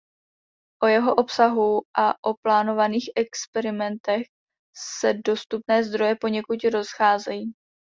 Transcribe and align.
O 0.83 0.87
jeho 0.87 1.13
obsahu 1.15 1.85
a 1.95 2.17
o 2.29 2.33
plánovaných 2.45 3.09
experimentech 3.15 4.27
se 4.99 5.13
dostupné 5.13 5.83
zdroje 5.83 6.15
poněkud 6.15 6.63
rozcházejí. 6.73 7.53